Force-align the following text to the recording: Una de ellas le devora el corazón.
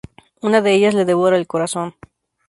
Una 0.49 0.61
de 0.61 0.73
ellas 0.73 0.95
le 0.95 1.05
devora 1.05 1.37
el 1.37 1.45
corazón. 1.45 1.93